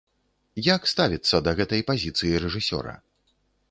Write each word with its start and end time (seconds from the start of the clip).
Як 0.75 0.87
ставіцца 0.93 1.43
да 1.49 1.55
гэтай 1.61 1.87
пазіцыі 1.93 2.43
рэжысёра? 2.49 3.01